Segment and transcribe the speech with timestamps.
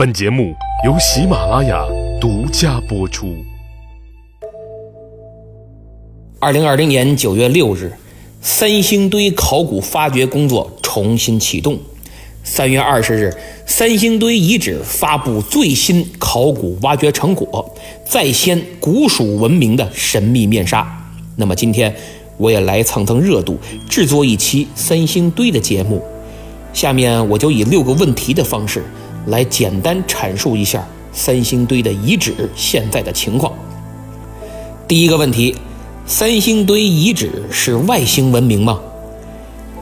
[0.00, 1.84] 本节目由喜马拉雅
[2.18, 3.36] 独家播出。
[6.38, 7.92] 二零二零年九月六日，
[8.40, 11.78] 三星堆考古发掘工作重新启动。
[12.42, 13.36] 三月二十日，
[13.66, 17.70] 三星堆遗址发布最新考古挖掘成果，
[18.08, 21.12] 再掀古蜀文明的神秘面纱。
[21.36, 21.94] 那么今天，
[22.38, 26.02] 我也来蹭蹭热度，制作一期三星堆的节目。
[26.72, 28.82] 下面我就以六个问题的方式，
[29.26, 33.52] 来简单阐述一下三星堆的遗址现在的情况。
[34.86, 35.54] 第一个问题。
[36.06, 38.80] 三星堆遗址是外星文明吗？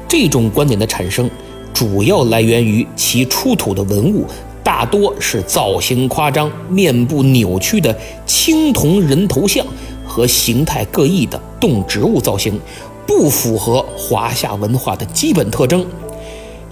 [0.06, 1.30] 这种观点的产生，
[1.72, 4.26] 主要来源于其出土的文物
[4.62, 9.64] 大多是造型夸张、面部扭曲的青铜人头像
[10.04, 12.60] 和形态各异的动植物造型，
[13.06, 15.86] 不符合华夏文化的基本特征。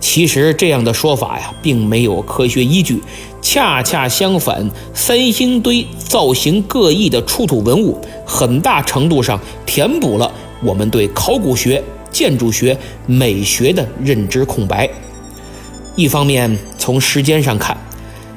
[0.01, 3.03] 其实这样的说法呀，并没有科学依据。
[3.43, 10.31] 恰恰相反，三星堆造型各异的出土文物，很大程度上填补了
[10.63, 14.89] 我们对考古学、建筑学、美学的认知空白。
[15.95, 17.77] 一方面，从时间上看，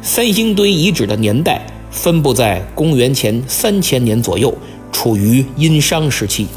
[0.02, 4.56] 三星堆遗址的年代分布在公元前三千年左右，
[4.92, 6.48] 处于殷商时期。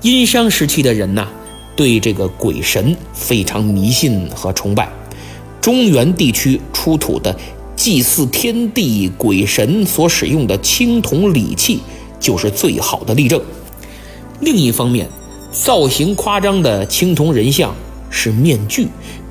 [0.00, 1.28] 殷商时期的人呢？
[1.76, 4.88] 对这个鬼神非常迷信和崇拜，
[5.60, 7.34] 中原地区出土的
[7.74, 11.80] 祭祀天地鬼神所使用的青铜礼器
[12.20, 13.40] 就是最好的例证。
[14.40, 15.08] 另一方面，
[15.52, 17.74] 造型夸张的青铜人像
[18.10, 18.86] 是面具，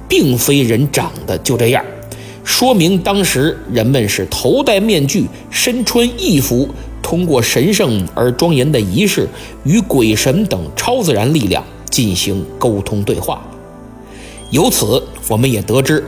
[0.09, 1.83] 并非人长得就这样，
[2.43, 6.67] 说明当时人们是头戴面具，身穿异服，
[7.01, 9.27] 通过神圣而庄严的仪式
[9.63, 11.63] 与鬼神等超自然力量。
[11.93, 13.39] 进行沟通对话，
[14.49, 16.03] 由此我们也得知，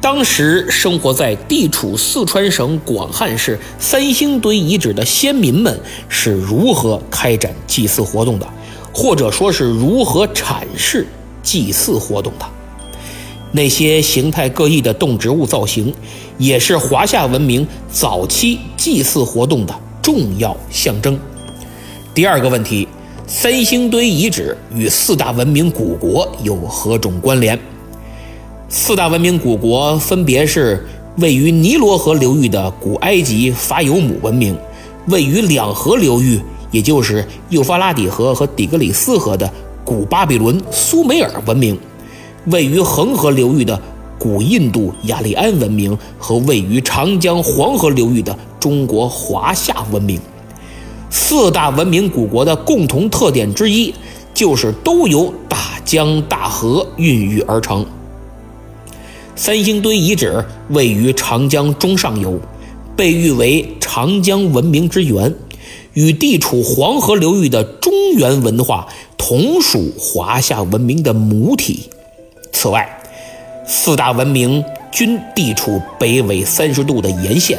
[0.00, 8.48] 当时生活在地处四川省广汉市三星堆遗址的先民们是如何开展祭祀活动的，
[8.94, 11.06] 或者说是如何阐释
[11.42, 12.46] 祭祀活动的。
[13.52, 15.92] 那些形态各异的动植物造型，
[16.38, 21.20] 也是华夏文明早期祭祀活动的重要象征。
[22.14, 22.88] 第二个问题。
[23.28, 27.58] 三星堆遗址与四大文明古国有何种关联？
[28.68, 30.86] 四大文明古国分别是
[31.18, 34.56] 位于尼罗河流域的古埃及法尤姆文明，
[35.08, 39.52] 位于两河流域，也就是幼发拉底河和底格里斯河的
[39.84, 41.76] 古巴比伦苏美尔文明，
[42.46, 43.80] 位于恒河流域的
[44.20, 50.20] 古印度雅利安文明和位于长江黄河流域的中国华夏文明。
[51.18, 53.92] 四大文明古国的共同特点之一，
[54.34, 57.86] 就是都由大江大河孕育而成。
[59.34, 62.38] 三星堆遗址位于长江中上游，
[62.94, 65.34] 被誉为长江文明之源，
[65.94, 71.88] 与地处黄河流域的中原文化同属华夏文明的母体。
[72.52, 72.86] 此外，
[73.66, 74.62] 四大文明
[74.92, 77.58] 均地处北纬三十度的沿线，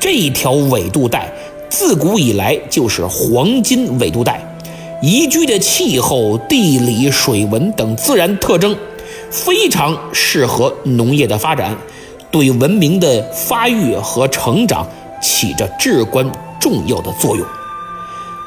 [0.00, 1.32] 这条纬度带。
[1.70, 4.42] 自古以来就是黄金纬度带，
[5.00, 8.76] 宜居的气候、地理、水文等自然特征，
[9.30, 11.76] 非常适合农业的发展，
[12.32, 14.84] 对文明的发育和成长
[15.22, 16.28] 起着至关
[16.60, 17.46] 重要的作用。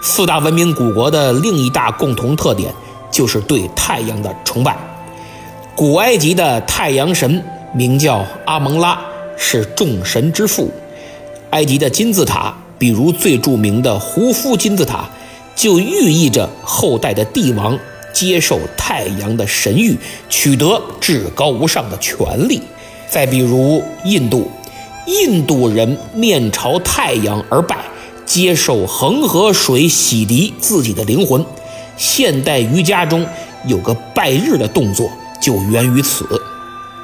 [0.01, 2.73] 四大文明古国的另一大共同特点
[3.09, 4.77] 就是对太阳的崇拜。
[5.75, 7.41] 古埃及的太阳神
[7.73, 8.99] 名叫阿蒙拉，
[9.37, 10.69] 是众神之父。
[11.51, 12.53] 埃及的金字塔。
[12.83, 15.09] 比如最著名的胡夫金字塔，
[15.55, 17.79] 就寓意着后代的帝王
[18.11, 19.95] 接受太阳的神谕，
[20.27, 22.61] 取得至高无上的权利。
[23.07, 24.51] 再比如印度，
[25.05, 27.77] 印度人面朝太阳而拜，
[28.25, 31.45] 接受恒河水洗涤自己的灵魂。
[31.95, 33.25] 现代瑜伽中
[33.65, 35.09] 有个拜日的动作，
[35.41, 36.27] 就源于此。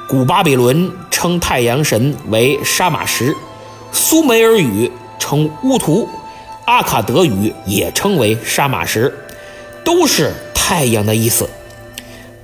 [0.06, 3.34] 古巴比伦称太阳神为沙马什，
[3.92, 4.92] 苏美尔语。
[5.20, 6.08] 称乌图，
[6.64, 9.12] 阿卡德语也称为沙马什，
[9.84, 11.48] 都是太阳的意思。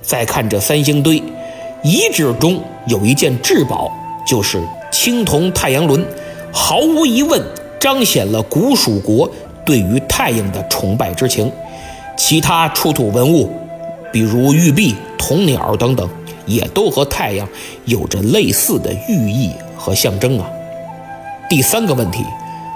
[0.01, 1.21] 再看这三星堆
[1.83, 3.91] 遗址中有一件至宝，
[4.25, 4.63] 就是
[4.93, 6.07] 青铜太阳轮，
[6.53, 7.43] 毫无疑问
[7.81, 9.29] 彰显了古蜀国
[9.65, 11.51] 对于太阳的崇拜之情。
[12.17, 13.51] 其他出土文物，
[14.13, 16.09] 比如玉璧、铜鸟等等，
[16.47, 17.49] 也都和太阳
[17.85, 20.47] 有着类似的寓意和象征啊。
[21.49, 22.25] 第三个问题。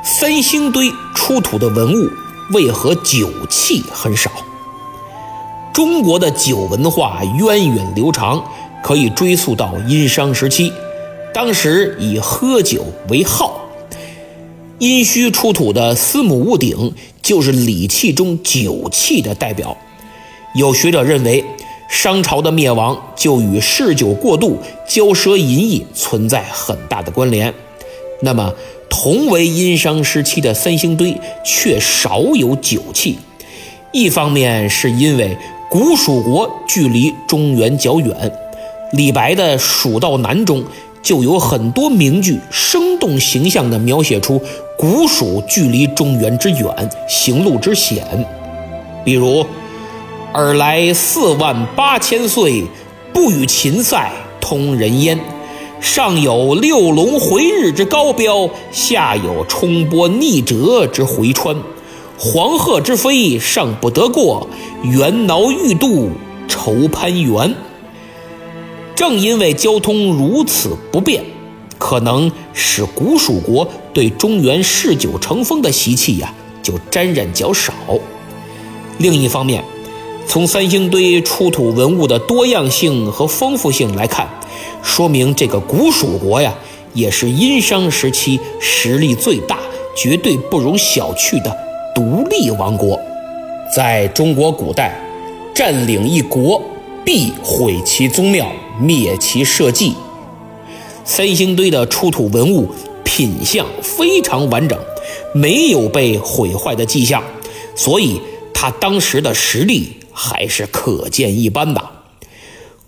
[0.03, 2.11] 三星堆出土的文物
[2.53, 4.31] 为何酒器很少？
[5.73, 8.45] 中国的酒文化源远流长，
[8.83, 10.73] 可以追溯到殷商时期。
[11.33, 13.61] 当时以喝酒为号。
[14.79, 19.77] 殷墟出土的司母戊鼎就是礼器中酒器的代表。
[20.55, 21.45] 有学者认为，
[21.89, 24.59] 商朝的灭亡就与嗜酒过度、
[24.89, 27.55] 骄奢淫逸存在很大的关联。
[28.23, 28.53] 那么，
[28.89, 33.19] 同为殷商时期的三星堆却少有酒器，
[33.93, 35.37] 一方面是因为
[35.71, 38.33] 古蜀国距离中原较远，
[38.93, 40.65] 李白的《蜀道难》中。
[41.03, 44.39] 就有很多名句，生动形象地描写出
[44.77, 48.05] 古蜀距离中原之远，行路之险。
[49.03, 49.47] 比如
[50.35, 52.65] “尔来四万八千岁，
[53.15, 54.13] 不与秦塞
[54.43, 55.19] 通人烟。
[55.81, 61.57] 上有六龙回日之高标，下有冲波逆折之回川。
[62.19, 64.47] 黄鹤之飞尚不得过，
[64.83, 66.11] 猿猱欲度
[66.47, 67.55] 愁攀援。”
[68.95, 71.25] 正因为交通如此不便，
[71.79, 77.73] 可能使古蜀国对中原嗜酒成风的习气呀就沾染较少。
[78.99, 79.65] 另一方面，
[80.27, 84.29] 从三星堆出土文物的多样性和丰富性来看，
[84.83, 86.55] 说明这个古蜀国呀
[86.95, 89.59] 也是殷商时期实力最大、
[89.97, 91.57] 绝对不容小觑的
[91.95, 92.99] 独立王国。
[93.75, 94.99] 在中国古代，
[95.55, 96.61] 占领一国。
[97.03, 99.95] 必毁其宗庙，灭其社稷。
[101.03, 102.69] 三星堆的出土文物
[103.05, 104.79] 品相非常完整，
[105.33, 107.25] 没有被毁坏的迹象，
[107.75, 108.21] 所以
[108.53, 111.83] 他当时的实力还是可见一斑的。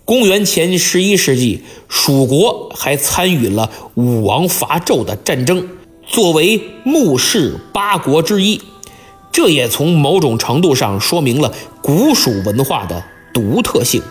[0.05, 5.69] 公元前十一世纪，蜀国还参与了武王伐纣的战争，
[6.05, 8.61] 作为穆氏八国之一，
[9.31, 13.03] 这也从某种程度上说明了古蜀文化的。
[13.33, 14.03] 独特性，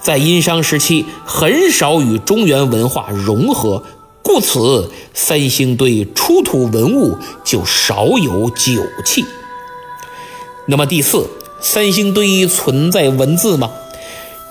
[0.00, 3.84] 在殷商时期很少与中原文化融合，
[4.20, 9.24] 故此三星堆出土文物就少有酒器。
[10.66, 11.30] 那么第四，
[11.60, 13.70] 三星堆存在文字吗？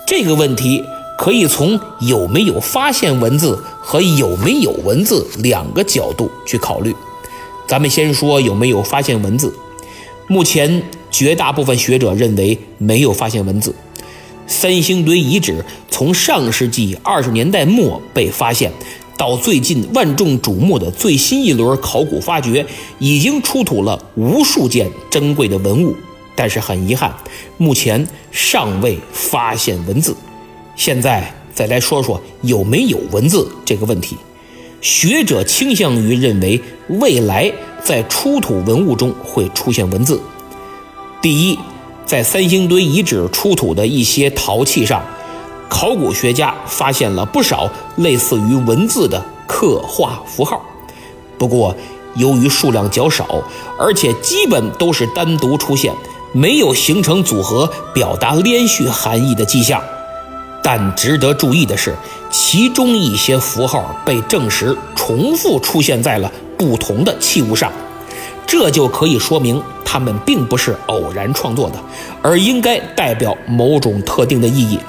[0.07, 0.81] 这个问题
[1.17, 6.95] 可以从有没有发现文字和有没有文字两个角度去考虑。
[7.67, 9.53] 咱们先说有没有发现文字。
[10.27, 10.81] 目前
[11.11, 13.75] 绝大部分学者认为没有发现文字。
[14.47, 18.71] 三星堆遗址从上世纪二十年代末被发现，
[19.17, 22.65] 到最近万众瞩目的最新一轮考古发掘，
[22.97, 25.93] 已经出土了无数件珍贵的文物。
[26.37, 27.13] 但是很遗憾，
[27.57, 30.15] 目前尚未发现文字。
[30.77, 34.15] 现在再来说说有没有文字这个问题，
[34.79, 37.51] 学者倾向于认为未来
[37.83, 40.21] 在出土文物中会出现文字。
[41.21, 41.59] 第一。
[42.05, 45.03] 在三星堆遗址出土的一些陶器上，
[45.67, 50.63] 考古学家发现了不少类似于文字的刻画符号。
[51.37, 51.75] 不过，
[52.15, 53.43] 由于数量较少，
[53.77, 55.93] 而且基本都是单独出现，
[56.33, 59.81] 没有形成组合表达连续含义的迹象。
[60.63, 61.95] 但值得注意的是，
[62.29, 67.71] 其中一些符号被证实重复出现在了不同的器物上。
[68.45, 71.75] 这就可以说明它们并不是偶然创作的，
[72.21, 74.79] 而应该代表某种特定的意义。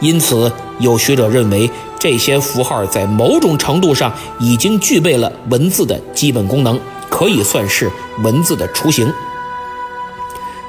[0.00, 6.78] 因此，有学者认为这些符号在某种程度上已经具备了文字的基本功能，
[7.08, 7.90] 可以算是
[8.22, 9.10] 文字的雏形。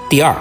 [0.07, 0.35] 第二，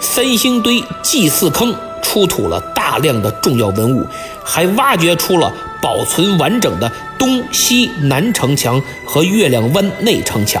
[0.00, 4.04] 三星堆祭祀坑出土了大量的重要文物，
[4.42, 10.60] 还挖掘出了保存完整的东西南城墙和月亮湾内城墙。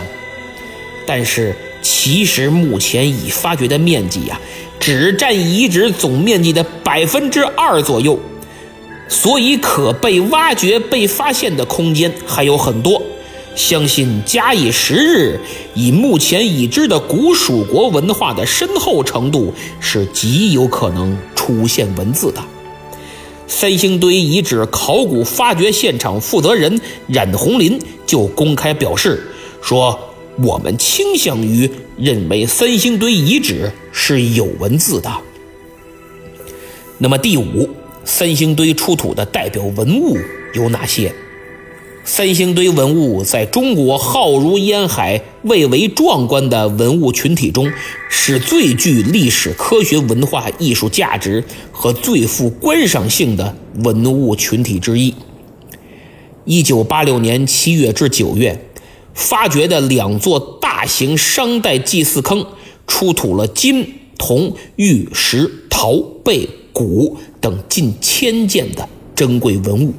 [1.04, 4.40] 但是，其实目前已发掘的面积呀，
[4.78, 8.18] 只占遗址总面积的百分之二左右，
[9.08, 13.02] 所以可被挖掘、被发现的空间还有很多。
[13.54, 15.40] 相信假以时日，
[15.74, 22.42] 以目前已知的古蜀国文化的深厚程度，是极有可能出现文字的。
[23.46, 29.30] 三星堆遗址考古发掘现场负责人冉红林就公开表示
[29.62, 29.98] 说。
[30.42, 35.08] 我们倾向于认为三星堆遗址是有文字的。
[36.98, 37.70] 那么第五，
[38.04, 40.18] 三星堆出土的代表文物
[40.54, 41.14] 有哪些？
[42.04, 47.72] 三星堆文物在中国浩如烟海、蔚为壮观的文物群体中，
[48.08, 51.42] 是最具历史、科学、文化艺术价值
[51.72, 55.14] 和最富观赏性的文物群体之一。
[56.44, 58.66] 一九八六年七月至九月。
[59.16, 62.44] 发掘的两座大型商代祭祀坑，
[62.84, 69.94] 出土了金、铜、玉石、陶、贝、骨等近千件的珍贵文物。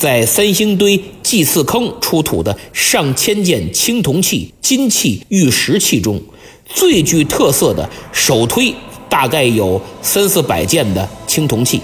[0.00, 6.18] 在三星堆祭祀坑出土的上千件青铜器、金器、玉石器中，
[6.64, 8.74] 最具特色的首推
[9.10, 11.82] 大概有三四百件的青铜器。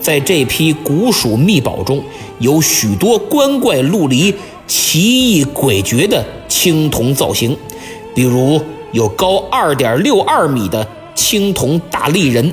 [0.00, 2.02] 在这批古蜀秘宝中，
[2.40, 4.34] 有许多光怪陆离、
[4.66, 7.56] 奇异诡谲的青铜造型，
[8.12, 8.60] 比如
[8.90, 10.84] 有高二点六二米的
[11.14, 12.52] 青铜大立人，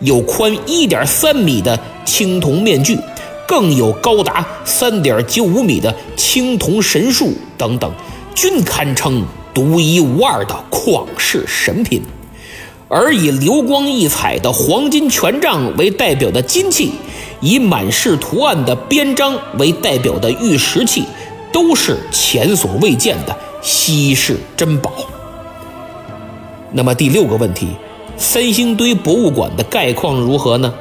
[0.00, 2.98] 有宽一点三米的青铜面具，
[3.48, 7.90] 更有高达三点九五米的青铜神树等等，
[8.34, 9.24] 均堪称
[9.54, 12.02] 独一无二的旷世神品。
[12.90, 16.92] 而以流光溢彩的黄金权杖为代表的金器，
[17.40, 21.04] 以满是图案的边章为代表的玉石器，
[21.50, 24.92] 都是前所未见的稀世珍宝。
[26.72, 27.68] 那么第六个问题，
[28.16, 30.72] 三星堆博物馆的概况如何呢？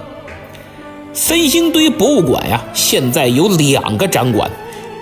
[1.19, 4.47] 三星堆博物馆呀，现在有两个展馆，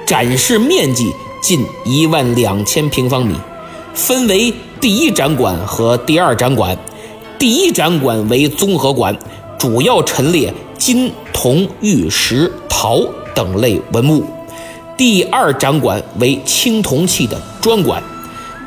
[0.07, 1.11] 展示面积
[1.43, 3.35] 近一万两千平方米，
[3.93, 6.77] 分为第一展馆和第二展馆。
[7.37, 9.13] 第一展馆为综合馆，
[9.59, 13.01] 主要陈列金、铜、玉石、陶
[13.33, 14.23] 等类文物；
[14.95, 18.01] 第二展馆为青铜器的专馆。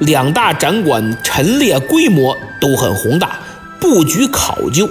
[0.00, 3.40] 两大展馆陈列规模都很宏大，
[3.80, 4.86] 布局考究，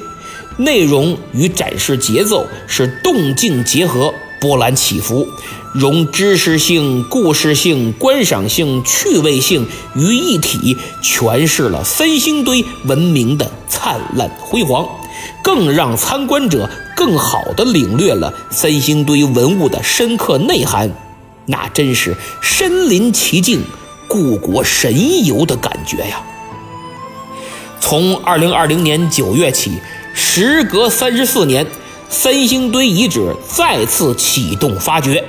[0.58, 5.28] 内容与展示节奏是动静结合，波澜起伏。
[5.74, 14.88] 融知识性、故事性、观赏性、趣味性于一体，诠释了三星堆文明的灿烂辉煌，
[15.44, 20.92] 更让参观者更好地领略了三星堆文物的深刻内涵。
[21.46, 23.62] 那真是身临其境、
[24.08, 26.22] 故国神游的感觉呀！
[27.80, 29.74] 从二零二零年九月起，
[30.20, 31.64] 时隔三十四年，
[32.10, 35.24] 三星堆遗址再次启动发掘。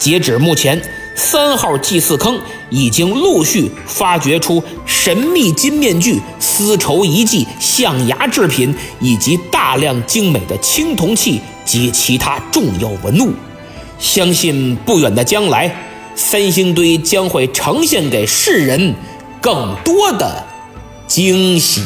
[0.00, 0.82] 截止目前，
[1.14, 13.32] 三号祭祀坑已经陆续发掘出神秘金面具、丝绸遗迹、象牙制品以及大量精美的青铜器及其他重要文物。
[14.00, 15.72] 相信不远的将来，
[16.16, 18.92] 三星堆将会呈现给世人
[19.40, 20.44] 更多的
[21.06, 21.80] 惊喜。